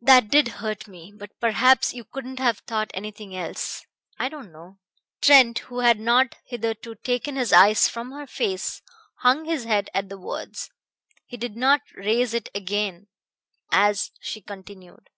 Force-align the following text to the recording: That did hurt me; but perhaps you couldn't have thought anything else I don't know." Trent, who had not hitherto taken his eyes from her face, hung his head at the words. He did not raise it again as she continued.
That 0.00 0.28
did 0.28 0.46
hurt 0.62 0.86
me; 0.86 1.12
but 1.18 1.40
perhaps 1.40 1.92
you 1.92 2.04
couldn't 2.04 2.38
have 2.38 2.58
thought 2.58 2.92
anything 2.94 3.34
else 3.34 3.84
I 4.16 4.28
don't 4.28 4.52
know." 4.52 4.78
Trent, 5.20 5.58
who 5.66 5.80
had 5.80 5.98
not 5.98 6.36
hitherto 6.46 6.94
taken 6.94 7.34
his 7.34 7.52
eyes 7.52 7.88
from 7.88 8.12
her 8.12 8.28
face, 8.28 8.82
hung 9.18 9.44
his 9.46 9.64
head 9.64 9.90
at 9.94 10.08
the 10.08 10.16
words. 10.20 10.70
He 11.26 11.36
did 11.36 11.56
not 11.56 11.80
raise 11.96 12.34
it 12.34 12.50
again 12.54 13.08
as 13.72 14.12
she 14.20 14.40
continued. 14.40 15.10